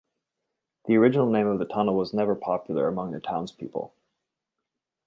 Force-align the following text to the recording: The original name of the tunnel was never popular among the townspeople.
The 0.85 0.95
original 0.95 1.29
name 1.29 1.45
of 1.45 1.59
the 1.59 1.65
tunnel 1.65 1.93
was 1.95 2.11
never 2.11 2.33
popular 2.33 2.87
among 2.87 3.11
the 3.11 3.19
townspeople. 3.19 3.93